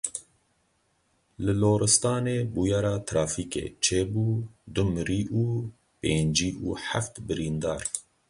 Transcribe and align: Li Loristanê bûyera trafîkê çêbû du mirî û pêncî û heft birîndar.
Li 1.43 1.53
Loristanê 1.61 2.37
bûyera 2.53 2.95
trafîkê 3.07 3.65
çêbû 3.83 4.27
du 4.73 4.83
mirî 4.93 5.21
û 5.43 5.45
pêncî 6.01 6.51
û 6.65 6.67
heft 6.87 7.13
birîndar. 7.27 7.81